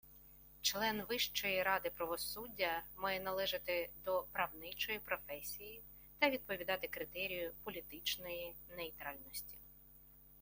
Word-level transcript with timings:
Член 0.61 1.01
Вищої 1.09 1.63
ради 1.63 1.89
правосуддя 1.89 2.83
має 2.97 3.19
належати 3.19 3.89
до 4.05 4.25
правничої 4.31 4.99
професії 4.99 5.81
та 6.19 6.29
відповідати 6.29 6.87
критерію 6.87 7.53
політичної 7.63 8.55
нейтральності. 8.75 9.57